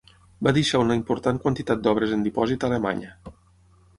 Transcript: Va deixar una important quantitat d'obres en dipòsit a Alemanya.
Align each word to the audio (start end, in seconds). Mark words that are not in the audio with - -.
Va 0.45 0.53
deixar 0.57 0.79
una 0.85 0.95
important 0.99 1.41
quantitat 1.43 1.85
d'obres 1.87 2.17
en 2.17 2.25
dipòsit 2.29 2.65
a 2.65 2.69
Alemanya. 2.73 3.13